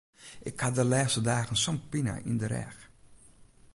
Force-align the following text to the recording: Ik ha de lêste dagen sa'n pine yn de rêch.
Ik 0.49 0.57
ha 0.61 0.69
de 0.77 0.83
lêste 0.91 1.21
dagen 1.29 1.57
sa'n 1.63 1.79
pine 1.89 2.15
yn 2.29 2.37
de 2.41 2.47
rêch. 2.53 2.79